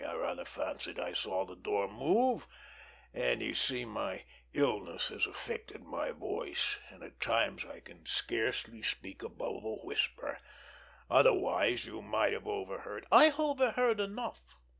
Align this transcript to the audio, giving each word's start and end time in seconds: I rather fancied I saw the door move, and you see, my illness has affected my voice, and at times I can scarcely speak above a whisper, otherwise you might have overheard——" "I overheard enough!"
I 0.03 0.15
rather 0.15 0.45
fancied 0.45 0.99
I 0.99 1.13
saw 1.13 1.45
the 1.45 1.55
door 1.55 1.87
move, 1.87 2.47
and 3.13 3.39
you 3.39 3.53
see, 3.53 3.85
my 3.85 4.23
illness 4.51 5.09
has 5.09 5.27
affected 5.27 5.83
my 5.83 6.09
voice, 6.09 6.79
and 6.89 7.03
at 7.03 7.19
times 7.21 7.65
I 7.65 7.81
can 7.81 8.07
scarcely 8.07 8.81
speak 8.81 9.21
above 9.21 9.63
a 9.63 9.75
whisper, 9.85 10.39
otherwise 11.07 11.85
you 11.85 12.01
might 12.01 12.33
have 12.33 12.47
overheard——" 12.47 13.05
"I 13.11 13.31
overheard 13.37 13.99
enough!" 13.99 14.41